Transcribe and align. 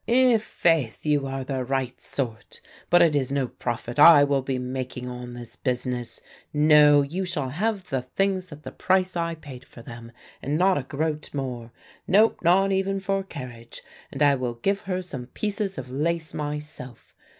"I' 0.07 0.39
faith, 0.39 1.05
you 1.05 1.27
are 1.27 1.43
the 1.43 1.63
right 1.63 2.01
sort, 2.01 2.59
but 2.89 3.03
it 3.03 3.15
is 3.15 3.31
no 3.31 3.47
profit 3.47 3.99
I 3.99 4.23
will 4.23 4.41
be 4.41 4.57
making 4.57 5.07
on 5.07 5.35
this 5.35 5.55
business; 5.55 6.21
no, 6.51 7.03
you 7.03 7.23
shall 7.23 7.49
have 7.49 7.91
the 7.91 8.01
things 8.01 8.51
at 8.51 8.63
the 8.63 8.71
price 8.71 9.15
I 9.15 9.35
paid 9.35 9.63
for 9.63 9.83
them 9.83 10.11
and 10.41 10.57
not 10.57 10.79
a 10.79 10.81
groat 10.81 11.31
more, 11.35 11.71
no, 12.07 12.33
not 12.41 12.71
even 12.71 12.99
for 12.99 13.21
carriage 13.21 13.83
and 14.11 14.23
I 14.23 14.33
will 14.33 14.55
give 14.55 14.81
her 14.89 15.03
some 15.03 15.27
pieces 15.27 15.77
of 15.77 15.91
lace 15.91 16.33
myself. 16.33 17.13